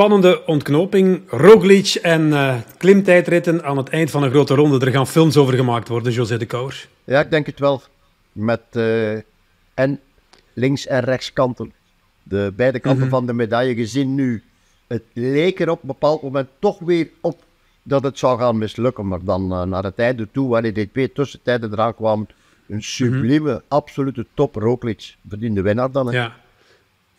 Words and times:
spannende 0.00 0.46
ontknoping. 0.46 1.22
Roglic 1.26 1.94
en 1.94 2.26
uh, 2.28 2.54
klimtijdritten 2.78 3.64
aan 3.64 3.76
het 3.76 3.88
eind 3.88 4.10
van 4.10 4.22
een 4.22 4.30
grote 4.30 4.54
ronde. 4.54 4.86
Er 4.86 4.92
gaan 4.92 5.06
films 5.06 5.36
over 5.36 5.54
gemaakt 5.54 5.88
worden, 5.88 6.12
José 6.12 6.38
de 6.38 6.46
Kouwer. 6.46 6.88
Ja, 7.04 7.20
ik 7.20 7.30
denk 7.30 7.46
het 7.46 7.58
wel. 7.58 7.82
Met 8.32 8.60
uh, 8.72 9.12
en 9.74 10.00
links- 10.52 10.86
en 10.86 11.00
rechtskanten. 11.00 11.72
De 12.22 12.52
beide 12.56 12.78
kanten 12.78 13.00
Mhm. 13.02 13.10
van 13.10 13.26
de 13.26 13.32
medaille 13.32 13.74
gezien 13.74 14.14
nu. 14.14 14.42
Het 14.86 15.02
leek 15.12 15.60
er 15.60 15.70
op 15.70 15.82
een 15.82 15.86
bepaald 15.88 16.22
moment 16.22 16.48
toch 16.58 16.78
weer 16.78 17.08
op 17.20 17.42
dat 17.82 18.02
het 18.02 18.18
zou 18.18 18.38
gaan 18.38 18.58
mislukken. 18.58 19.08
Maar 19.08 19.24
dan 19.24 19.52
uh, 19.52 19.62
naar 19.62 19.84
het 19.84 19.98
einde 19.98 20.28
toe, 20.32 20.48
wanneer 20.48 20.74
die 20.74 20.90
twee 20.92 21.12
tussentijden 21.12 21.72
eraan 21.72 21.94
kwamen, 21.94 22.28
een 22.68 22.82
sublieme, 22.82 23.62
absolute 23.68 24.26
top 24.34 24.54
Roglic. 24.54 25.14
Verdiende 25.28 25.62
winnaar 25.62 25.90
dan. 25.90 26.06
Hè? 26.06 26.12
Ja. 26.12 26.39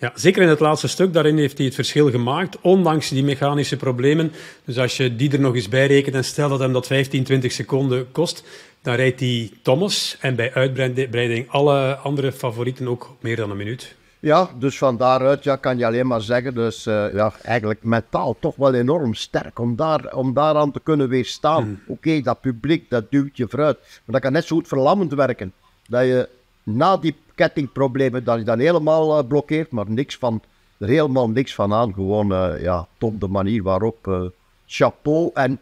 Ja, 0.02 0.12
zeker 0.16 0.42
in 0.42 0.48
het 0.48 0.60
laatste 0.60 0.88
stuk, 0.88 1.14
daarin 1.14 1.38
heeft 1.38 1.58
hij 1.58 1.66
het 1.66 1.76
verschil 1.76 2.10
gemaakt, 2.10 2.58
ondanks 2.62 3.10
die 3.10 3.24
mechanische 3.24 3.78
problemen. 3.78 4.32
Dus 4.66 4.78
als 4.78 4.98
je 4.98 5.16
die 5.16 5.32
er 5.32 5.40
nog 5.40 5.56
eens 5.56 5.70
bij 5.70 5.88
rekent 5.88 6.16
en 6.16 6.24
stel 6.24 6.50
dat 6.50 6.60
hem 6.60 6.74
dat 6.74 6.88
15, 6.88 7.24
20 7.24 7.52
seconden 7.52 8.12
kost, 8.12 8.44
dan 8.82 8.96
rijdt 8.96 9.20
hij 9.20 9.52
Thomas 9.62 10.18
en 10.20 10.36
bij 10.36 10.54
uitbreiding 10.54 11.50
alle 11.50 11.96
andere 11.96 12.32
favorieten 12.32 12.88
ook 12.88 13.16
meer 13.20 13.36
dan 13.36 13.50
een 13.50 13.58
minuut. 13.58 13.96
Ja, 14.20 14.50
dus 14.60 14.78
van 14.78 14.98
daaruit 14.98 15.44
ja, 15.44 15.56
kan 15.56 15.78
je 15.78 15.86
alleen 15.86 16.08
maar 16.08 16.22
zeggen, 16.22 16.54
dus 16.54 16.88
uh, 16.88 17.14
ja, 17.14 17.34
eigenlijk 17.44 17.84
mentaal 17.84 18.36
toch 18.40 18.56
wel 18.56 18.74
enorm 18.74 19.14
sterk 19.14 19.60
om, 19.60 19.76
daar, 19.76 20.16
om 20.16 20.34
daaraan 20.34 20.72
te 20.72 20.80
kunnen 20.84 21.10
weerstaan. 21.10 21.64
Mm. 21.64 21.80
Oké, 21.88 21.92
okay, 21.92 22.22
dat 22.22 22.42
publiek, 22.42 22.90
dat 22.90 23.12
duwt 23.12 23.38
je 23.38 23.48
vooruit. 23.50 23.78
Maar 23.80 24.02
dat 24.06 24.22
kan 24.22 24.32
net 24.32 24.46
zo 24.46 24.56
goed 24.56 24.68
verlammend 24.68 25.14
werken. 25.14 25.54
Dat 25.88 26.04
je 26.04 26.30
na 26.64 26.98
die 26.98 27.16
kettingproblemen, 27.36 28.24
dat 28.24 28.38
je 28.38 28.44
dan 28.44 28.60
helemaal 28.60 29.20
uh, 29.20 29.28
blokkeert, 29.28 29.72
maar 29.72 29.90
niks 29.90 30.18
van, 30.18 30.42
er 30.78 30.88
helemaal 30.88 31.30
niks 31.30 31.56
van 31.56 31.74
aan. 31.74 31.94
Gewoon, 31.94 32.32
uh, 32.32 32.62
ja, 32.62 32.88
top 32.98 33.20
de 33.20 33.28
manier 33.28 33.64
waarop, 33.64 34.08
uh, 34.08 34.22
chapeau. 34.66 35.30
En 35.34 35.60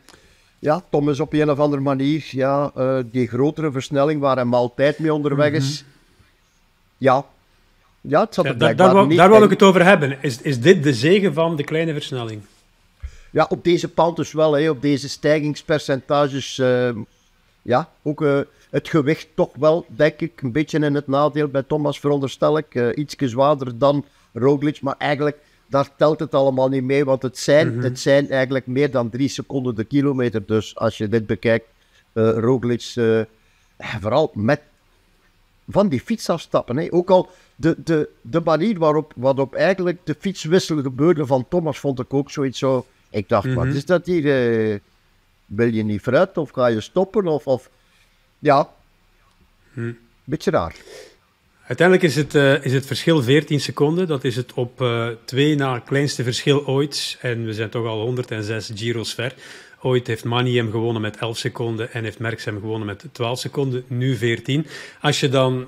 ja, 0.59 0.83
Tom 0.89 1.09
is 1.09 1.19
op 1.19 1.33
een 1.33 1.49
of 1.49 1.59
andere 1.59 1.81
manier, 1.81 2.27
ja, 2.31 2.71
die 3.11 3.27
grotere 3.27 3.71
versnelling 3.71 4.21
waar 4.21 4.35
hij 4.35 4.45
altijd 4.45 4.99
mee 4.99 5.13
onderweg 5.13 5.51
is. 5.51 5.81
Mm 5.81 5.87
-hmm. 5.87 5.97
Ja, 6.97 7.25
ja, 8.01 8.21
het 8.21 8.33
zat 8.33 8.45
er 8.45 8.51
ja, 8.51 8.57
daar, 8.57 9.07
daar, 9.09 9.29
wil 9.29 9.43
ik 9.43 9.49
het 9.49 9.63
over 9.63 9.85
hebben. 9.85 10.17
Is, 10.21 10.41
is 10.41 10.59
dit 10.59 10.83
de 10.83 10.93
zegen 10.93 11.33
van 11.33 11.55
de 11.55 11.63
kleine 11.63 11.93
versnelling? 11.93 12.41
Ja, 13.31 13.45
op 13.49 13.63
deze 13.63 13.87
pand 13.87 14.15
dus 14.15 14.31
wel. 14.31 14.57
Hè, 14.57 14.69
op 14.69 14.81
deze 14.81 15.09
stijgingspercentages. 15.09 16.61
Ja, 17.61 17.89
ook 18.01 18.23
het 18.69 18.89
gewicht 18.89 19.27
toch 19.35 19.51
wel, 19.55 19.85
denk 19.87 20.19
ik, 20.19 20.41
een 20.41 20.51
beetje 20.51 20.79
in 20.79 20.95
het 20.95 21.07
nadeel 21.07 21.47
bij 21.47 21.63
Thomas, 21.63 21.99
veronderstel 21.99 22.57
ik. 22.57 22.75
Uh, 22.75 22.97
ietsje 22.97 23.27
zwaarder 23.27 23.77
dan 23.77 24.05
Roglic, 24.33 24.81
maar 24.81 24.95
eigenlijk, 24.97 25.37
daar 25.67 25.89
telt 25.95 26.19
het 26.19 26.33
allemaal 26.33 26.69
niet 26.69 26.83
mee, 26.83 27.05
want 27.05 27.21
het 27.21 27.37
zijn, 27.37 27.67
mm 27.67 27.73
-hmm. 27.73 27.83
het 27.83 27.99
zijn 27.99 28.29
eigenlijk 28.29 28.67
meer 28.67 28.91
dan 28.91 29.09
drie 29.09 29.27
seconden 29.27 29.75
de 29.75 29.83
kilometer. 29.83 30.45
Dus 30.45 30.75
als 30.75 30.97
je 30.97 31.07
dit 31.07 31.25
bekijkt, 31.25 31.65
Roglic, 32.13 32.93
vooral 33.77 34.31
met 34.33 34.61
van 35.69 35.89
die 35.89 36.01
fiets 36.01 36.29
afstappen. 36.29 36.77
Hè. 36.77 36.87
Ook 36.93 37.09
al 37.09 37.29
de, 37.55 37.75
de, 37.83 38.09
de 38.21 38.41
manier 38.43 38.79
waarop, 38.79 39.13
waarop 39.15 39.53
eigenlijk 39.53 39.99
de 40.03 40.15
fietswissel 40.19 40.81
gebeurde 40.81 41.25
van 41.25 41.45
Thomas, 41.49 41.79
vond 41.79 41.99
ik 41.99 42.13
ook 42.13 42.31
zoiets 42.31 42.59
zo... 42.59 42.85
Ik 43.09 43.29
dacht, 43.29 43.45
mm 43.45 43.55
-hmm. 43.55 43.65
wat 43.65 43.75
is 43.75 43.85
dat 43.85 44.05
hier? 44.05 44.23
Uh, 44.71 44.79
wil 45.45 45.73
je 45.73 45.83
niet 45.83 46.01
vooruit 46.01 46.37
of 46.37 46.49
ga 46.49 46.67
je 46.67 46.81
stoppen? 46.81 47.27
Of, 47.27 47.47
of... 47.47 47.69
Ja, 48.39 48.69
hm. 49.73 49.91
beetje 50.23 50.51
raar. 50.51 50.75
Uiteindelijk 51.69 52.07
is 52.07 52.15
het, 52.15 52.35
uh, 52.35 52.65
is 52.65 52.73
het 52.73 52.85
verschil 52.85 53.23
14 53.23 53.59
seconden. 53.59 54.07
Dat 54.07 54.23
is 54.23 54.35
het 54.35 54.53
op 54.53 54.81
uh, 54.81 55.07
twee 55.25 55.55
na 55.55 55.79
kleinste 55.79 56.23
verschil 56.23 56.65
ooit. 56.65 57.17
En 57.21 57.45
we 57.45 57.53
zijn 57.53 57.69
toch 57.69 57.85
al 57.85 58.01
106 58.01 58.71
Giro's 58.75 59.13
ver. 59.13 59.33
Ooit 59.81 60.07
heeft 60.07 60.23
Mani 60.23 60.55
hem 60.55 60.71
gewonnen 60.71 61.01
met 61.01 61.17
11 61.17 61.37
seconden 61.37 61.93
en 61.93 62.03
heeft 62.03 62.19
Merckx 62.19 62.45
hem 62.45 62.59
gewonnen 62.59 62.87
met 62.87 63.05
12 63.11 63.39
seconden, 63.39 63.83
nu 63.87 64.15
14. 64.15 64.65
Als 65.01 65.19
je 65.19 65.29
dan 65.29 65.67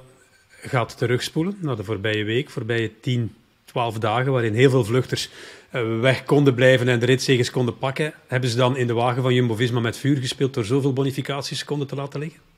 gaat 0.62 0.98
terugspoelen 0.98 1.58
naar 1.60 1.76
de 1.76 1.84
voorbije 1.84 2.24
week, 2.24 2.50
voorbije 2.50 2.92
10, 3.02 3.36
12 3.66 3.98
dagen, 3.98 4.32
waarin 4.32 4.54
heel 4.54 4.70
veel 4.70 4.86
vluchters 4.86 5.30
uh, 5.72 6.00
weg 6.00 6.24
konden 6.24 6.54
blijven 6.54 6.88
en 6.88 7.00
de 7.00 7.06
ritzegens 7.06 7.52
konden 7.52 7.78
pakken, 7.78 8.14
hebben 8.28 8.50
ze 8.50 8.56
dan 8.56 8.78
in 8.78 8.88
de 8.88 8.94
wagen 8.94 9.22
van 9.22 9.34
Jumbo-Visma 9.34 9.80
met 9.80 9.98
vuur 9.98 10.18
gespeeld 10.18 10.54
door 10.54 10.66
zoveel 10.66 10.94
bonificatieseconden 10.94 11.88
te 11.88 11.96
laten 11.96 12.20
liggen? 12.20 12.51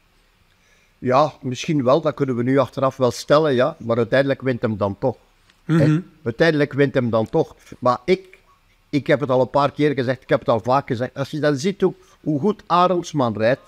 Ja, 1.04 1.34
misschien 1.42 1.84
wel. 1.84 2.02
Dat 2.02 2.14
kunnen 2.14 2.36
we 2.36 2.44
nu 2.44 2.58
achteraf 2.58 2.98
wel 2.98 3.12
stellen, 3.12 3.54
ja. 3.54 3.76
Maar 3.80 3.98
uiteindelijk 3.98 4.42
wint 4.42 4.62
hem 4.62 4.78
dan 4.78 4.98
toch. 5.00 5.18
Mm 5.66 5.80
-hmm. 5.80 6.06
Uiteindelijk 6.24 6.74
wint 6.74 6.94
hem 6.94 7.10
dan 7.10 7.30
toch. 7.30 7.56
Maar 7.80 7.98
ik, 8.06 8.38
ik 8.90 9.08
heb 9.08 9.20
het 9.20 9.30
al 9.30 9.42
een 9.42 9.50
paar 9.50 9.72
keer 9.72 9.94
gezegd, 9.94 10.22
ik 10.22 10.30
heb 10.30 10.40
het 10.40 10.50
al 10.50 10.60
vaak 10.60 10.88
gezegd. 10.88 11.14
Als 11.14 11.30
je 11.30 11.40
dan 11.40 11.56
ziet 11.56 11.82
hoe, 11.82 11.94
hoe 12.22 12.40
goed 12.40 12.64
Arendsman 12.66 13.38
rijdt, 13.38 13.62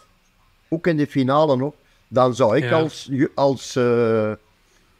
ook 0.67 0.87
in 0.87 0.97
de 0.97 1.07
finale 1.07 1.57
nog, 1.57 1.73
dan 2.07 2.35
zou 2.35 2.57
ik 2.57 2.63
ja. 2.63 2.79
als, 2.79 3.09
als 3.33 3.75
uh, 3.75 4.31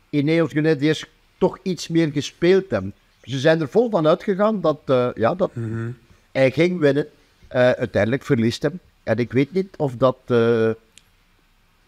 Ineos 0.10 0.50
Grenadiers 0.50 1.06
toch 1.38 1.58
iets 1.62 1.88
meer 1.88 2.12
gespeeld 2.12 2.70
hebben. 2.70 2.94
Ze 3.24 3.40
zijn 3.40 3.62
er 3.62 3.68
vol 3.70 3.90
van 3.90 4.08
uitgegaan 4.08 4.62
dat, 4.62 4.80
uh, 4.86 5.10
ja, 5.14 5.36
dat 5.36 5.56
mm 5.56 5.64
-hmm. 5.64 5.98
hij 6.32 6.52
ging 6.52 6.80
winnen. 6.80 7.08
Uh, 7.52 7.70
uiteindelijk 7.70 8.24
verliest 8.24 8.62
hem. 8.62 8.80
En 9.04 9.18
ik 9.18 9.32
weet 9.32 9.54
niet 9.54 9.76
of 9.78 9.96
dat 9.96 10.18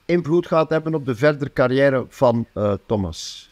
invloed 0.08 0.48
gaat 0.48 0.70
hebben 0.70 0.96
op 0.96 1.06
de 1.06 1.16
verdere 1.16 1.54
carrière 1.54 2.06
van 2.10 2.48
Thomas. 2.86 3.48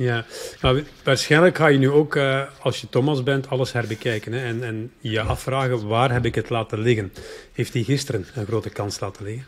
Ja, 0.00 0.24
maar 0.62 0.82
waarschijnlijk 1.04 1.56
ga 1.56 1.66
je 1.66 1.78
nu 1.78 1.90
ook, 1.90 2.14
uh, 2.14 2.42
als 2.62 2.80
je 2.80 2.88
Thomas 2.88 3.22
bent, 3.22 3.48
alles 3.48 3.72
herbekijken 3.72 4.32
hè, 4.32 4.44
en, 4.44 4.62
en 4.64 4.92
je 4.98 5.20
afvragen 5.20 5.86
waar 5.88 6.12
heb 6.12 6.24
ik 6.24 6.34
het 6.34 6.50
laten 6.50 6.78
liggen. 6.78 7.12
Heeft 7.52 7.72
hij 7.72 7.82
gisteren 7.82 8.26
een 8.34 8.46
grote 8.46 8.70
kans 8.70 9.00
laten 9.00 9.24
liggen? 9.24 9.44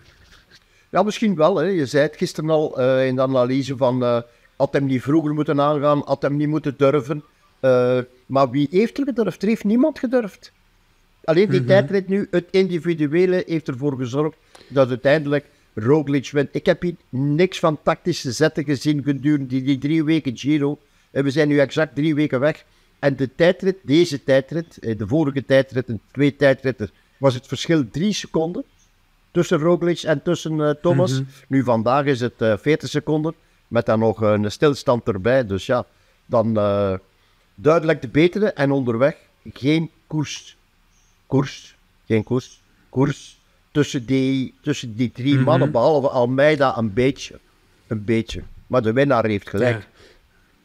Ja, 0.88 1.02
misschien 1.02 1.34
wel. 1.34 1.56
Hè. 1.56 1.64
Je 1.64 1.86
zei 1.86 2.02
het 2.02 2.16
gisteren 2.16 2.50
al 2.50 2.81
uh, 2.81 3.06
in 3.06 3.14
de 3.14 3.22
analyse 3.22 3.76
van 3.76 4.02
uh, 4.02 4.20
had 4.56 4.72
hem 4.72 4.84
niet 4.84 5.02
vroeger 5.02 5.34
moeten 5.34 5.60
aangaan, 5.60 6.02
had 6.04 6.22
hem 6.22 6.36
niet 6.36 6.48
moeten 6.48 6.75
durven. 6.76 7.25
maar 8.26 8.50
wie 8.50 8.69
heeft 8.70 8.98
er 8.98 9.04
gedurfd? 9.04 9.42
Er 9.42 9.48
heeft 9.48 9.64
niemand 9.64 9.98
gedurfd. 9.98 10.52
Alleen 11.25 11.48
die 11.50 11.60
mm 11.60 11.66
-hmm. 11.66 11.76
tijdrit 11.76 12.08
nu, 12.08 12.28
het 12.31 12.47
individuele, 12.50 13.42
heeft 13.47 13.69
ervoor 13.69 13.97
gezorgd 13.97 14.36
dat 14.69 14.88
uiteindelijk 14.88 15.44
Roglic 15.74 16.30
wint. 16.30 16.48
Ik 16.52 16.66
heb 16.66 16.82
hier 16.82 16.96
niks 17.08 17.58
van 17.58 17.78
tactische 17.82 18.32
zetten 18.32 18.64
gezien 18.64 19.02
gedurende 19.02 19.46
die, 19.46 19.62
die 19.62 19.78
drie 19.78 20.04
weken 20.04 20.36
Giro. 20.36 20.78
En 21.10 21.24
we 21.24 21.30
zijn 21.30 21.48
nu 21.48 21.58
exact 21.58 21.94
drie 21.94 22.14
weken 22.14 22.40
weg. 22.40 22.64
En 22.98 23.16
de 23.16 23.34
tijdrit, 23.34 23.76
deze 23.82 24.24
tijdrit, 24.24 24.98
de 24.98 25.06
vorige 25.06 25.44
tijdrit 25.44 25.88
en 25.88 26.00
twee 26.10 26.36
tijdritten, 26.36 26.90
was 27.16 27.34
het 27.34 27.46
verschil 27.46 27.90
drie 27.90 28.12
seconden 28.12 28.64
tussen 29.30 29.58
Roglic 29.58 30.02
en 30.02 30.22
tussen 30.22 30.58
uh, 30.58 30.70
Thomas. 30.70 31.10
Mm 31.10 31.16
-hmm. 31.16 31.26
Nu 31.48 31.64
vandaag 31.64 32.04
is 32.04 32.20
het 32.20 32.42
uh, 32.42 32.56
40 32.56 32.88
seconden, 32.88 33.34
met 33.68 33.86
dan 33.86 33.98
nog 33.98 34.20
een 34.20 34.50
stilstand 34.50 35.06
erbij. 35.06 35.46
Dus 35.46 35.66
ja, 35.66 35.86
dan 36.26 36.58
uh, 36.58 36.94
duidelijk 37.54 38.00
de 38.00 38.08
betere 38.08 38.52
en 38.52 38.70
onderweg 38.70 39.16
geen 39.52 39.90
koers. 40.06 40.56
Koers, 41.26 41.76
geen 42.06 42.22
koers, 42.22 42.60
koers 42.88 43.40
tussen 43.72 44.06
die, 44.06 44.54
tussen 44.60 44.96
die 44.96 45.10
drie 45.12 45.30
mm-hmm. 45.30 45.44
mannen, 45.44 45.70
behalve 45.70 46.08
Almeida 46.08 46.78
een 46.78 46.92
beetje. 46.92 47.38
Een 47.86 48.04
beetje. 48.04 48.42
Maar 48.66 48.82
de 48.82 48.92
winnaar 48.92 49.24
heeft 49.26 49.48
gelijk. 49.48 49.76
Ja. 49.76 49.86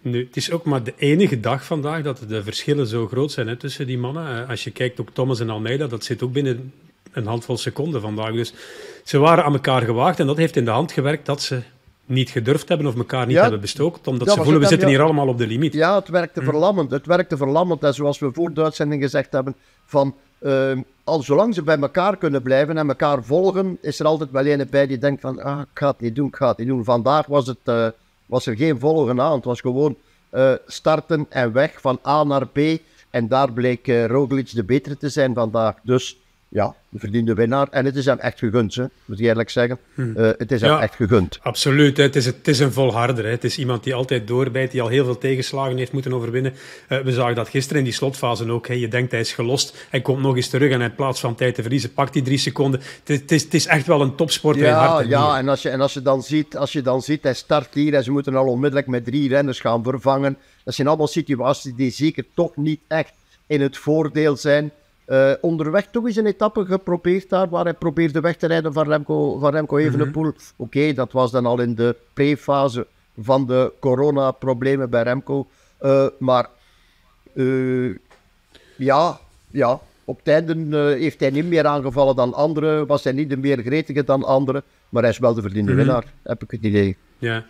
Nu, 0.01 0.25
het 0.25 0.35
is 0.35 0.51
ook 0.51 0.65
maar 0.65 0.83
de 0.83 0.93
enige 0.97 1.39
dag 1.39 1.65
vandaag 1.65 2.03
dat 2.03 2.23
de 2.27 2.43
verschillen 2.43 2.87
zo 2.87 3.07
groot 3.07 3.31
zijn 3.31 3.47
hè, 3.47 3.55
tussen 3.55 3.87
die 3.87 3.97
mannen. 3.97 4.47
Als 4.47 4.63
je 4.63 4.71
kijkt 4.71 4.99
ook 4.99 5.09
Thomas 5.13 5.39
en 5.39 5.49
Almeida, 5.49 5.87
dat 5.87 6.03
zit 6.03 6.23
ook 6.23 6.31
binnen 6.31 6.73
een 7.11 7.25
handvol 7.25 7.57
seconden 7.57 8.01
vandaag. 8.01 8.31
Dus 8.31 8.53
ze 9.03 9.17
waren 9.17 9.43
aan 9.43 9.53
elkaar 9.53 9.81
gewaagd 9.81 10.19
en 10.19 10.27
dat 10.27 10.37
heeft 10.37 10.55
in 10.55 10.65
de 10.65 10.71
hand 10.71 10.91
gewerkt 10.91 11.25
dat 11.25 11.41
ze 11.41 11.61
niet 12.05 12.29
gedurfd 12.29 12.69
hebben 12.69 12.87
of 12.87 12.95
elkaar 12.95 13.25
niet 13.25 13.35
ja, 13.35 13.41
hebben 13.41 13.61
bestookt, 13.61 14.07
omdat 14.07 14.31
ze 14.31 14.43
voelen, 14.43 14.61
we 14.61 14.67
zitten 14.67 14.87
hier 14.87 15.01
allemaal 15.01 15.27
op 15.27 15.37
de 15.37 15.47
limiet. 15.47 15.73
Ja, 15.73 15.95
het 15.95 16.07
werkte 16.07 16.39
hm. 16.39 16.45
verlammend. 16.45 16.91
Het 16.91 17.05
werkte 17.05 17.37
verlammend. 17.37 17.83
En 17.83 17.93
zoals 17.93 18.19
we 18.19 18.29
voor 18.33 18.53
de 18.53 18.63
uitzending 18.63 19.01
gezegd 19.01 19.31
hebben, 19.31 19.55
van... 19.85 20.15
Uh, 20.41 20.77
al 21.03 21.21
zolang 21.23 21.53
ze 21.53 21.61
bij 21.61 21.79
elkaar 21.79 22.17
kunnen 22.17 22.41
blijven 22.41 22.77
en 22.77 22.87
elkaar 22.87 23.23
volgen, 23.23 23.77
is 23.81 23.99
er 23.99 24.05
altijd 24.05 24.31
wel 24.31 24.45
een 24.45 24.67
bij 24.69 24.87
die 24.87 24.97
denkt 24.97 25.21
van, 25.21 25.41
ah, 25.41 25.59
ik 25.59 25.67
ga 25.73 25.87
het 25.87 25.99
niet 25.99 26.15
doen, 26.15 26.27
ik 26.27 26.35
ga 26.35 26.47
het 26.47 26.57
niet 26.57 26.67
doen. 26.67 26.83
Vandaag 26.83 27.25
was, 27.25 27.47
het, 27.47 27.57
uh, 27.65 27.87
was 28.25 28.45
er 28.45 28.55
geen 28.55 28.79
volgen 28.79 29.21
aan. 29.21 29.35
Het 29.35 29.45
was 29.45 29.61
gewoon 29.61 29.95
uh, 30.31 30.53
starten 30.65 31.25
en 31.29 31.51
weg 31.51 31.81
van 31.81 31.99
A 32.05 32.23
naar 32.23 32.47
B. 32.47 32.59
En 33.09 33.27
daar 33.27 33.51
bleek 33.51 33.87
uh, 33.87 34.05
Roglic 34.05 34.53
de 34.53 34.63
betere 34.63 34.97
te 34.97 35.09
zijn 35.09 35.33
vandaag. 35.33 35.75
Dus 35.81 36.17
ja, 36.49 36.75
de 36.89 36.99
verdiende 36.99 37.33
winnaar. 37.33 37.67
En 37.69 37.85
het 37.85 37.95
is 37.95 38.05
hem 38.05 38.17
echt 38.19 38.39
gegund, 38.39 38.75
hè, 38.75 38.85
moet 39.05 39.19
ik 39.19 39.25
eerlijk 39.25 39.49
zeggen. 39.49 39.77
Hmm. 39.93 40.13
Uh, 40.17 40.29
het 40.37 40.51
is 40.51 40.61
hem 40.61 40.69
ja, 40.69 40.81
echt 40.81 40.95
gegund. 40.95 41.39
Absoluut. 41.41 41.97
Hè. 41.97 42.03
Het, 42.03 42.15
is, 42.15 42.25
het 42.25 42.47
is 42.47 42.59
een 42.59 42.71
volharder. 42.71 43.23
Hè. 43.23 43.29
Het 43.29 43.43
is 43.43 43.57
iemand 43.57 43.83
die 43.83 43.93
altijd 43.93 44.27
doorbijt, 44.27 44.71
die 44.71 44.81
al 44.81 44.87
heel 44.87 45.05
veel 45.05 45.17
tegenslagen 45.17 45.77
heeft 45.77 45.91
moeten 45.91 46.13
overwinnen. 46.13 46.53
Uh, 46.89 46.99
we 46.99 47.11
zagen 47.11 47.35
dat 47.35 47.49
gisteren 47.49 47.77
in 47.77 47.83
die 47.83 47.93
slotfase 47.93 48.51
ook. 48.51 48.67
Hè. 48.67 48.73
Je 48.73 48.87
denkt 48.87 49.11
hij 49.11 49.19
is 49.19 49.33
gelost 49.33 49.87
en 49.89 50.01
komt 50.01 50.21
nog 50.21 50.35
eens 50.35 50.49
terug. 50.49 50.71
En 50.71 50.81
in 50.81 50.95
plaats 50.95 51.19
van 51.19 51.35
tijd 51.35 51.55
te 51.55 51.61
verliezen, 51.61 51.93
pakt 51.93 52.13
hij 52.13 52.23
drie 52.23 52.37
seconden. 52.37 52.79
Het 52.79 53.09
is, 53.09 53.19
het 53.19 53.31
is, 53.31 53.43
het 53.43 53.53
is 53.53 53.65
echt 53.65 53.87
wel 53.87 54.01
een 54.01 54.15
topsport. 54.15 54.57
Ja, 54.57 54.87
hart 54.87 55.03
en 55.03 55.09
ja 55.09 55.37
en, 55.37 55.49
als 55.49 55.61
je, 55.61 55.69
en 55.69 55.81
als 55.81 55.93
je, 55.93 56.01
dan 56.01 56.23
ziet, 56.23 56.57
als 56.57 56.71
je 56.71 56.81
dan 56.81 57.01
ziet, 57.01 57.23
hij 57.23 57.33
start 57.33 57.73
hier 57.73 57.93
en 57.93 58.03
ze 58.03 58.11
moeten 58.11 58.35
al 58.35 58.47
onmiddellijk 58.47 58.87
met 58.87 59.05
drie 59.05 59.29
renners 59.29 59.59
gaan 59.59 59.83
vervangen. 59.83 60.37
Dat 60.63 60.73
zijn 60.73 60.87
allemaal 60.87 61.07
situaties 61.07 61.73
die 61.75 61.91
zeker 61.91 62.25
toch 62.33 62.55
niet 62.55 62.79
echt 62.87 63.13
in 63.47 63.61
het 63.61 63.77
voordeel 63.77 64.35
zijn. 64.35 64.71
Uh, 65.07 65.31
onderweg 65.41 65.87
toch 65.87 66.05
eens 66.05 66.15
een 66.15 66.25
etappe 66.25 66.65
geprobeerd 66.65 67.29
daar, 67.29 67.49
waar 67.49 67.63
hij 67.63 67.73
probeerde 67.73 68.19
weg 68.19 68.35
te 68.35 68.47
rijden 68.47 68.73
van 68.73 68.87
Remco, 68.87 69.37
van 69.37 69.51
Remco 69.51 69.77
Evenepoel. 69.77 70.23
Mm 70.23 70.33
Oké, 70.55 70.93
dat 70.93 71.11
was 71.11 71.31
dan 71.31 71.45
al 71.45 71.59
in 71.59 71.75
de 71.75 71.95
pre-fase 72.13 72.87
van 73.17 73.45
de 73.45 73.73
coronaproblemen 73.79 74.89
bij 74.89 75.03
Remco. 75.03 75.47
Uh, 75.81 76.07
maar 76.19 76.49
uh, 77.33 77.95
ja, 78.75 79.19
ja, 79.49 79.79
op 80.05 80.17
het 80.17 80.27
einde 80.27 80.95
heeft 80.99 81.19
hij 81.19 81.29
niet 81.29 81.45
meer 81.45 81.65
aangevallen 81.65 82.15
dan 82.15 82.33
anderen, 82.33 82.87
was 82.87 83.03
hij 83.03 83.13
niet 83.13 83.29
de 83.29 83.37
meer 83.37 83.57
gretige 83.57 84.03
dan 84.03 84.23
anderen, 84.23 84.63
maar 84.89 85.01
hij 85.01 85.11
is 85.11 85.17
wel 85.17 85.33
de 85.33 85.41
verdiende 85.41 85.71
mm 85.71 85.77
winnaar, 85.77 86.05
heb 86.23 86.43
ik 86.43 86.51
het 86.51 86.63
idee. 86.63 86.97
Ja, 87.17 87.45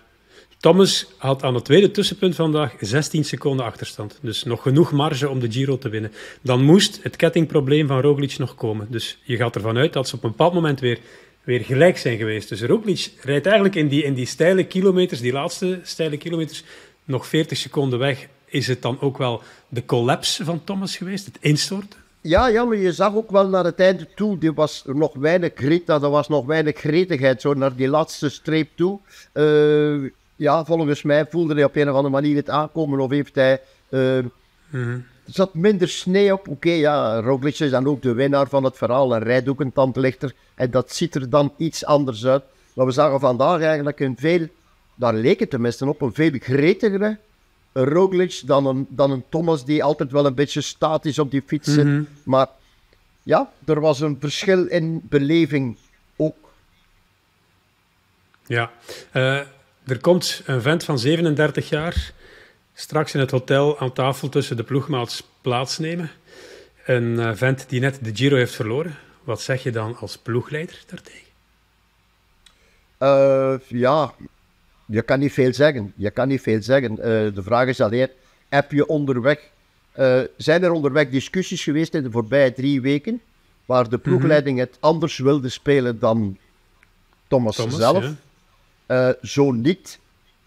Thomas 0.60 1.06
had 1.18 1.44
aan 1.44 1.56
het 1.56 1.66
tweede 1.66 1.92
tussenpunt 1.92 2.36
vandaag 2.36 2.74
16 2.80 3.26
seconden 3.26 3.66
achterstand. 3.66 4.18
Dus 4.22 4.44
nog 4.44 4.62
genoeg 4.62 4.92
marge 4.92 5.30
om 5.30 5.40
de 5.40 5.52
Giro 5.52 5.78
te 5.78 5.90
winnen. 5.90 6.12
Dan 6.42 6.64
moest 6.64 7.00
het 7.04 7.16
kettingprobleem 7.16 7.88
van 7.88 8.02
Roglic 8.02 8.38
nog 8.38 8.56
komen. 8.56 8.88
Dus 8.90 9.18
je 9.24 9.36
gaat 9.36 9.56
ervan 9.56 9.78
uit 9.78 9.94
dat 9.94 10.08
ze 10.08 10.16
op 10.16 10.24
een 10.24 10.30
bepaald 10.30 10.54
moment 10.54 10.80
weer, 10.80 11.00
weer 11.44 11.62
gelijk 11.62 11.98
zijn 11.98 12.18
geweest. 12.18 12.50
Dus 12.50 12.62
Roglic 12.62 13.14
rijdt 13.22 13.46
eigenlijk 13.46 13.76
in 13.76 13.88
die, 13.88 14.04
in 14.04 14.14
die 14.14 14.26
steile 14.26 14.64
kilometers, 14.64 15.20
die 15.20 15.32
laatste 15.32 15.80
steile 15.84 16.18
kilometers, 16.18 16.64
nog 17.04 17.28
40 17.28 17.58
seconden 17.58 18.00
weg. 18.00 18.28
Is 18.46 18.68
het 18.68 18.82
dan 18.82 19.02
ook 19.02 19.18
wel 19.18 19.42
de 19.70 19.86
collapse 19.86 20.46
van 20.46 20.64
Thomas 20.64 20.98
geweest, 20.98 21.26
het 21.26 21.38
instorten? 21.40 22.00
Ja, 22.22 22.48
ja, 22.48 22.66
maar 22.66 22.78
je 22.78 22.92
zag 22.92 23.16
ook 23.16 23.32
wel 23.32 23.48
naar 23.48 23.64
het 23.64 23.80
einde 23.80 24.08
toe, 24.16 24.38
er 24.40 24.54
was 24.54 24.84
nog 24.86 25.14
weinig 25.14 25.52
grit, 25.56 25.90
er 25.90 26.10
was 26.10 26.28
nog 26.28 26.46
weinig 26.46 26.78
gretigheid, 26.78 27.42
zo 27.42 27.54
naar 27.54 27.76
die 27.76 27.88
laatste 27.88 28.30
streep 28.30 28.70
toe. 28.76 29.00
Uh, 29.34 30.12
ja, 30.38 30.66
volgens 30.66 31.02
mij 31.04 31.26
voelde 31.30 31.54
hij 31.54 31.64
op 31.64 31.76
een 31.76 31.90
of 31.90 31.96
andere 31.96 32.14
manier 32.14 32.36
het 32.36 32.50
aankomen. 32.50 33.00
Of 33.00 33.12
heeft 33.12 33.36
hij. 33.36 33.62
Uh, 33.90 34.18
Er 35.28 35.34
zat 35.34 35.54
minder 35.54 35.90
sneeuw 35.90 36.34
op. 36.34 36.48
Oké, 36.48 36.72
ja, 36.72 37.20
Roglic 37.20 37.60
is 37.60 37.70
dan 37.70 37.88
ook 37.88 38.02
de 38.02 38.14
winnaar 38.14 38.48
van 38.48 38.64
het 38.64 38.78
verhaal 38.78 39.16
en 39.16 39.24
rijdt 39.24 39.50
ook 39.50 39.60
een 39.60 39.74
tand 39.74 39.96
lichter. 39.96 40.34
En 40.56 40.72
dat 40.72 40.94
ziet 40.94 41.16
er 41.16 41.30
dan 41.30 41.54
iets 41.58 41.86
anders 41.86 42.26
uit. 42.26 42.44
Maar 42.74 42.86
we 42.86 42.92
zagen 42.92 43.20
vandaag 43.20 43.62
eigenlijk 43.62 44.00
een 44.00 44.16
veel, 44.20 44.48
daar 44.96 45.14
leek 45.14 45.40
het 45.40 45.50
tenminste 45.50 45.88
op, 45.88 46.02
een 46.02 46.14
veel 46.14 46.32
gretigere 46.40 47.18
Roglic 47.74 48.42
dan 48.46 48.66
een, 48.66 48.88
dan 48.90 49.12
een 49.12 49.24
Thomas 49.30 49.66
die 49.66 49.84
altijd 49.84 50.12
wel 50.12 50.26
een 50.26 50.36
beetje 50.36 50.62
statisch 50.62 51.20
op 51.20 51.32
die 51.32 51.44
fiets 51.46 51.74
zit. 51.74 51.86
Mhm. 51.86 52.04
Maar 52.24 52.48
ja, 53.24 53.52
er 53.66 53.80
was 53.80 54.00
een 54.00 54.18
verschil 54.20 54.66
in 54.66 55.02
beleving 55.10 55.78
ook. 56.16 56.36
Ja, 58.46 58.72
uh, 59.14 59.42
er 59.88 60.00
komt 60.00 60.42
een 60.46 60.62
vent 60.62 60.84
van 60.84 61.00
37 61.00 61.70
jaar 61.70 62.12
straks 62.74 63.14
in 63.14 63.20
het 63.20 63.32
hotel 63.32 63.80
aan 63.80 63.94
tafel 63.94 64.30
tussen 64.30 64.58
de 64.58 64.64
ploegmaats 64.64 65.24
plaatsnemen. 65.42 66.12
Een 66.86 67.04
uh, 67.04 67.32
vent 67.34 67.70
die 67.70 67.80
net 67.80 68.00
de 68.02 68.16
Giro 68.16 68.36
heeft 68.36 68.56
verloren. 68.56 68.96
Wat 69.24 69.42
zeg 69.42 69.64
je 69.64 69.72
dan 69.72 69.98
als 69.98 70.18
ploegleider 70.18 70.84
daartegen? 70.86 71.28
Uh, 73.00 73.54
ja, 73.68 74.14
je 74.86 75.02
kan 75.02 75.20
niet 75.20 75.34
veel 75.34 75.54
zeggen. 75.54 75.94
Je 75.96 76.12
kan 76.12 76.28
niet 76.28 76.42
veel 76.42 76.62
zeggen. 76.62 76.92
Uh, 76.92 77.06
de 77.36 77.44
vraag 77.44 77.68
is 77.68 77.82
alleen, 77.82 78.10
heb 78.50 78.72
je 78.72 78.88
onderweg... 78.88 79.40
zijn 80.38 80.64
er 80.64 80.72
onderweg 80.72 81.10
discussies 81.10 81.64
geweest 81.64 81.94
in 81.94 82.04
de 82.04 82.12
voorbije 82.12 82.54
drie 82.54 82.82
weken 82.82 83.22
waar 83.66 83.90
de 83.90 83.98
ploegleiding 83.98 84.60
het 84.60 84.78
anders 84.80 85.18
wilde 85.18 85.50
spelen 85.50 86.00
dan 86.00 86.38
Thomas, 87.28 87.56
Thomas 87.56 87.76
zelf? 87.76 88.14
Uh, 88.88 89.10
zo 89.22 89.52
niet. 89.52 90.00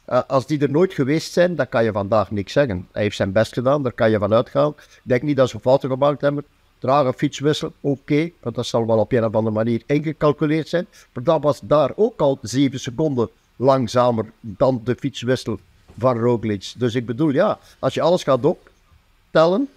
Uh, 0.09 0.21
als 0.27 0.47
die 0.47 0.61
er 0.61 0.71
nooit 0.71 0.95
geweest 0.95 1.33
zijn, 1.33 1.57
dan 1.57 1.69
kan 1.69 1.85
je 1.85 1.93
vandaag 1.93 2.31
niks 2.31 2.53
zeggen. 2.53 2.89
Hij 2.93 3.03
heeft 3.03 3.17
zijn 3.17 3.33
best 3.33 3.53
gedaan, 3.53 3.83
daar 3.83 3.93
kan 3.93 4.11
je 4.11 4.19
van 4.19 4.33
uitgaan. 4.33 4.71
Ik 4.77 5.01
denk 5.03 5.23
niet 5.23 5.37
dat 5.37 5.49
ze 5.49 5.61
fouten 5.61 5.91
gemaakt 5.91 6.21
hebben. 6.21 6.45
Dragen 6.79 7.15
fietswissel, 7.15 7.73
oké, 7.81 8.01
okay, 8.01 8.33
want 8.41 8.55
dat 8.55 8.67
zal 8.67 8.87
wel 8.87 8.99
op 8.99 9.13
een 9.13 9.25
of 9.25 9.35
andere 9.35 9.55
manier 9.55 9.83
ingecalculeerd 9.87 10.69
zijn. 10.69 10.87
Maar 11.13 11.25
dat 11.25 11.43
was 11.43 11.61
daar 11.63 11.93
ook 11.97 12.21
al 12.21 12.39
7 12.43 12.81
seconden 12.81 13.29
langzamer 13.57 14.33
dan 14.41 14.81
de 14.85 14.97
fietswissel 14.99 15.59
van 15.99 16.19
Roglic. 16.19 16.73
Dus 16.77 16.95
ik 16.95 17.07
bedoel, 17.07 17.31
ja, 17.31 17.59
als 17.79 17.95
je 17.95 18.01
alles 18.01 18.23
gaat 18.23 18.45
optellen, 18.45 19.69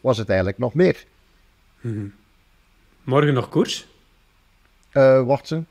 was 0.00 0.18
het 0.18 0.28
eigenlijk 0.28 0.58
nog 0.58 0.74
meer. 0.74 1.04
Mm 1.80 2.12
Morgen 3.02 3.34
nog 3.34 3.48
koers? 3.48 3.86
Uh, 4.92 5.22
wacht 5.26 5.46
ze. 5.46 5.62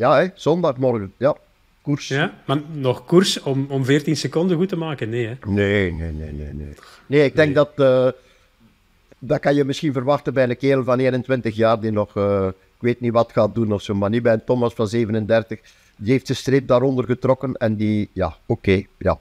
Ja, 0.00 0.20
hè, 0.20 0.26
zondagmorgen. 0.34 1.12
Ja, 1.16 1.36
koers. 1.82 2.08
Ja, 2.08 2.34
maar 2.46 2.60
nog 2.72 3.04
koers 3.04 3.40
om, 3.40 3.66
om 3.68 3.84
14 3.84 4.16
seconden 4.16 4.56
goed 4.56 4.68
te 4.68 4.76
maken? 4.76 5.08
Nee, 5.08 5.26
hè? 5.26 5.34
Nee, 5.46 5.92
nee, 5.92 6.12
nee, 6.12 6.32
nee. 6.32 6.52
Nee, 6.52 6.74
nee 7.06 7.24
ik 7.24 7.36
denk 7.36 7.54
dat... 7.54 7.70
Uh, 7.76 8.08
dat 9.18 9.40
kan 9.40 9.54
je 9.54 9.64
misschien 9.64 9.92
verwachten 9.92 10.34
bij 10.34 10.48
een 10.48 10.56
kerel 10.56 10.84
van 10.84 10.98
21 10.98 11.56
jaar 11.56 11.80
die 11.80 11.90
nog... 11.90 12.16
Uh, 12.16 12.46
ik 12.46 12.78
weet 12.78 13.00
niet 13.00 13.12
wat 13.12 13.32
gaat 13.32 13.54
doen 13.54 13.72
of 13.72 13.82
zo, 13.82 13.94
maar 13.94 14.10
niet 14.10 14.22
bij 14.22 14.32
een 14.32 14.44
Thomas 14.44 14.74
van 14.74 14.88
37. 14.88 15.60
Die 15.96 16.12
heeft 16.12 16.26
de 16.26 16.34
streep 16.34 16.66
daaronder 16.66 17.04
getrokken 17.04 17.54
en 17.54 17.76
die... 17.76 18.08
Ja, 18.12 18.26
oké, 18.26 18.36
okay, 18.46 18.86
ja. 18.98 19.18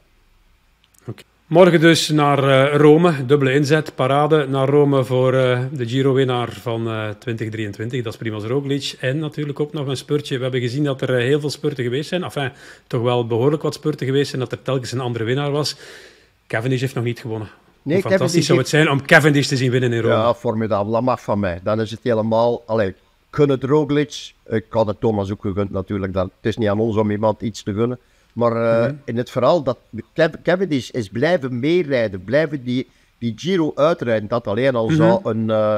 Morgen 1.49 1.79
dus 1.79 2.09
naar 2.09 2.43
uh, 2.43 2.75
Rome, 2.75 3.25
dubbele 3.25 3.53
inzet, 3.53 3.95
parade 3.95 4.47
naar 4.47 4.67
Rome 4.67 5.03
voor 5.03 5.33
uh, 5.33 5.59
de 5.71 5.87
Giro-winnaar 5.87 6.51
van 6.51 6.87
uh, 6.87 7.09
2023. 7.09 8.03
Dat 8.03 8.13
is 8.13 8.19
Primoz 8.19 8.45
Roglic. 8.45 8.95
En 8.99 9.19
natuurlijk 9.19 9.59
ook 9.59 9.73
nog 9.73 9.87
een 9.87 9.97
spurtje. 9.97 10.35
We 10.35 10.41
hebben 10.41 10.61
gezien 10.61 10.83
dat 10.83 11.01
er 11.01 11.15
heel 11.15 11.39
veel 11.39 11.49
spurten 11.49 11.83
geweest 11.83 12.09
zijn. 12.09 12.23
Enfin, 12.23 12.51
toch 12.87 13.01
wel 13.01 13.27
behoorlijk 13.27 13.63
wat 13.63 13.73
spurten 13.73 14.05
geweest 14.05 14.29
zijn, 14.29 14.41
dat 14.41 14.51
er 14.51 14.61
telkens 14.61 14.91
een 14.91 14.99
andere 14.99 15.23
winnaar 15.23 15.51
was. 15.51 15.75
Cavendish 16.47 16.81
heeft 16.81 16.95
nog 16.95 17.03
niet 17.03 17.19
gewonnen. 17.19 17.49
Nee, 17.81 18.01
Hoe 18.01 18.09
fantastisch 18.09 18.45
zou 18.45 18.59
het 18.59 18.69
zijn 18.69 18.89
om 18.89 19.05
Cavendish 19.05 19.47
te 19.47 19.57
zien 19.57 19.71
winnen 19.71 19.93
in 19.93 20.01
Rome. 20.01 20.13
Ja, 20.13 20.33
formidabel. 20.33 20.91
Dat 20.91 21.01
mag 21.01 21.21
van 21.21 21.39
mij. 21.39 21.59
Dan 21.63 21.81
is 21.81 21.91
het 21.91 21.99
helemaal... 22.03 22.63
Allee, 22.65 22.95
gun 23.31 23.49
het 23.49 23.63
Roglic. 23.63 24.33
Ik 24.47 24.65
had 24.69 24.87
het 24.87 24.99
Thomas 24.99 25.31
ook 25.31 25.41
gegund 25.41 25.71
natuurlijk. 25.71 26.13
Dat, 26.13 26.25
het 26.25 26.45
is 26.45 26.57
niet 26.57 26.69
aan 26.69 26.79
ons 26.79 26.95
om 26.95 27.11
iemand 27.11 27.41
iets 27.41 27.63
te 27.63 27.73
gunnen. 27.73 27.99
Maar 28.33 28.51
uh, 28.51 28.79
mm 28.79 28.85
-hmm. 28.85 29.01
in 29.05 29.17
het 29.17 29.29
verhaal 29.29 29.63
dat 29.63 29.77
Cavendish 30.43 30.89
is 30.89 31.09
blijven 31.09 31.59
meerijden, 31.59 32.23
blijven 32.23 32.63
die, 32.63 32.87
die 33.17 33.33
Giro 33.35 33.71
uitrijden, 33.75 34.29
dat 34.29 34.47
alleen 34.47 34.75
al 34.75 34.89
zou 34.89 35.19
een, 35.23 35.41
uh, 35.41 35.77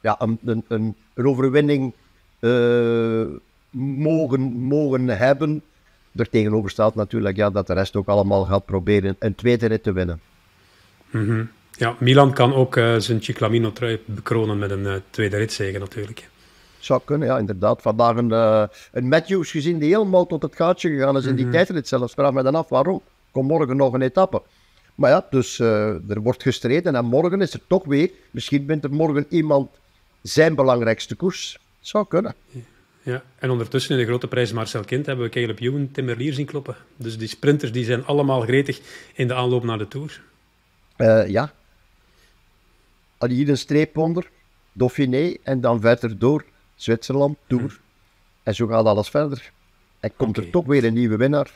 ja, 0.00 0.16
een, 0.18 0.38
een, 0.44 0.64
een, 0.68 0.96
overwinning 1.14 1.92
uh, 2.40 3.24
mogen, 3.70 4.40
mogen 4.42 5.08
hebben. 5.08 5.62
Er 6.14 6.28
tegenover 6.28 6.70
staat 6.70 6.94
natuurlijk 6.94 7.36
ja, 7.36 7.50
dat 7.50 7.66
de 7.66 7.74
rest 7.74 7.96
ook 7.96 8.08
allemaal 8.08 8.44
gaat 8.44 8.64
proberen 8.64 9.16
een 9.18 9.34
tweede 9.34 9.66
rit 9.66 9.82
te 9.82 9.92
winnen. 9.92 10.20
-hmm. 11.10 11.48
Ja, 11.78 11.96
Milan 11.98 12.32
kan 12.32 12.54
ook 12.54 12.74
zijn 12.98 13.22
Ciclamino-trui 13.22 14.00
bekronen 14.04 14.58
met 14.58 14.70
een 14.70 15.02
tweede 15.10 15.36
ritzege 15.36 15.78
natuurlijk 15.78 16.28
zou 16.86 17.00
kunnen, 17.04 17.28
ja, 17.28 17.38
inderdaad. 17.38 17.82
Vandaag 17.82 18.16
een, 18.16 18.28
uh, 18.28 18.62
een 18.92 19.08
Matthews 19.08 19.50
gezien 19.50 19.78
die 19.78 19.94
helemaal 19.94 20.26
tot 20.26 20.42
het 20.42 20.56
gaatje 20.56 20.90
gegaan 20.90 21.16
is 21.16 21.24
in 21.24 21.34
die 21.34 21.44
mm 21.44 21.50
-hmm. 21.50 21.58
tijdrit 21.58 21.88
zelfs. 21.88 22.12
Vraag 22.12 22.32
me 22.32 22.42
dan 22.42 22.54
af 22.54 22.68
waarom. 22.68 23.02
Kom 23.30 23.46
morgen 23.46 23.76
nog 23.76 23.92
een 23.92 24.02
etappe. 24.02 24.42
Maar 24.94 25.10
ja, 25.10 25.26
dus 25.30 25.58
uh, 25.58 26.10
er 26.10 26.20
wordt 26.20 26.42
gestreden 26.42 26.94
en 26.94 27.04
morgen 27.04 27.40
is 27.40 27.52
er 27.52 27.60
toch 27.66 27.84
weer, 27.84 28.10
misschien 28.30 28.66
wint 28.66 28.84
er 28.84 28.92
morgen 28.92 29.26
iemand 29.28 29.70
zijn 30.22 30.54
belangrijkste 30.54 31.14
koers. 31.14 31.58
Zou 31.80 32.06
kunnen. 32.08 32.34
Ja, 33.02 33.22
en 33.38 33.50
ondertussen 33.50 33.92
in 33.92 34.00
de 34.00 34.06
grote 34.06 34.28
prijs 34.28 34.52
Marcel 34.52 34.84
Kind 34.84 35.06
hebben 35.06 35.24
we 35.24 35.30
Caleb 35.30 35.60
Ewan, 35.60 35.90
Tim 35.92 36.04
Merlier 36.04 36.32
zien 36.32 36.46
kloppen. 36.46 36.76
Dus 36.96 37.18
die 37.18 37.28
sprinters 37.28 37.72
die 37.72 37.84
zijn 37.84 38.04
allemaal 38.04 38.40
gretig 38.40 38.80
in 39.14 39.28
de 39.28 39.34
aanloop 39.34 39.64
naar 39.64 39.78
de 39.78 39.88
Tour. 39.88 40.20
Uh, 40.96 41.28
ja. 41.28 41.52
Hier 43.18 43.48
een 43.48 43.58
streep 43.58 43.96
onder, 43.96 44.30
Dauphiné 44.72 45.36
en 45.42 45.60
dan 45.60 45.80
verder 45.80 46.18
door 46.18 46.44
Zwitserland, 46.76 47.36
Tour. 47.46 47.68
Hm. 47.68 47.74
En 48.42 48.54
zo 48.54 48.66
gaat 48.66 48.84
alles 48.84 49.08
verder. 49.08 49.52
En 50.00 50.12
komt 50.16 50.36
er 50.36 50.50
toch 50.50 50.66
weer 50.66 50.84
een 50.84 50.94
nieuwe 50.94 51.16
winnaar. 51.16 51.50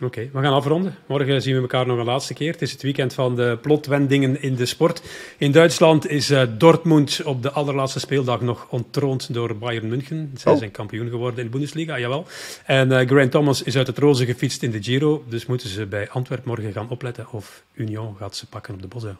Oké, 0.00 0.30
we 0.32 0.40
gaan 0.40 0.52
afronden. 0.52 0.94
Morgen 1.06 1.42
zien 1.42 1.54
we 1.54 1.60
elkaar 1.60 1.86
nog 1.86 1.98
een 1.98 2.04
laatste 2.04 2.34
keer. 2.34 2.52
Het 2.52 2.62
is 2.62 2.72
het 2.72 2.82
weekend 2.82 3.14
van 3.14 3.36
de 3.36 3.58
plotwendingen 3.62 4.42
in 4.42 4.54
de 4.54 4.66
sport. 4.66 5.02
In 5.38 5.52
Duitsland 5.52 6.08
is 6.08 6.30
uh, 6.30 6.42
Dortmund 6.58 7.22
op 7.24 7.42
de 7.42 7.50
allerlaatste 7.50 8.00
speeldag 8.00 8.40
nog 8.40 8.66
ontroond 8.68 9.34
door 9.34 9.56
Bayern 9.56 9.88
München. 9.88 10.30
Zij 10.36 10.52
oh. 10.52 10.58
zijn 10.58 10.70
kampioen 10.70 11.08
geworden 11.08 11.38
in 11.38 11.44
de 11.44 11.50
Bundesliga, 11.50 11.98
jawel. 11.98 12.26
En 12.64 12.90
uh, 12.90 13.00
Grant 13.08 13.30
Thomas 13.30 13.62
is 13.62 13.76
uit 13.76 13.86
het 13.86 13.98
roze 13.98 14.24
gefietst 14.24 14.62
in 14.62 14.70
de 14.70 14.82
Giro. 14.82 15.24
Dus 15.28 15.46
moeten 15.46 15.68
ze 15.68 15.86
bij 15.86 16.10
Antwerpen 16.10 16.48
morgen 16.48 16.72
gaan 16.72 16.88
opletten 16.88 17.30
of 17.30 17.62
Union 17.72 18.16
gaat 18.16 18.36
ze 18.36 18.46
pakken 18.46 18.74
op 18.74 18.82
de 18.82 18.88
Bosuil. 18.88 19.16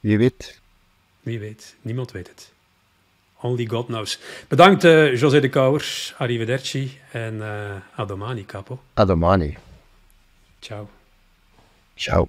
Wie 0.00 0.18
weet. 0.18 0.60
Wie 1.20 1.38
weet. 1.38 1.76
Niemand 1.82 2.12
weet 2.12 2.28
het. 2.28 2.53
Only 3.44 3.66
God 3.66 3.86
knows. 3.86 4.18
Bedankt 4.48 4.84
uh, 4.84 5.14
José 5.20 5.40
de 5.40 5.48
Kouwers, 5.48 6.14
arrivederci 6.18 6.98
en 7.12 7.34
uh, 7.40 8.00
Adomani, 8.00 8.44
capo. 8.44 8.80
Adomani. 8.94 9.56
Ciao. 10.60 10.88
Ciao. 11.94 12.28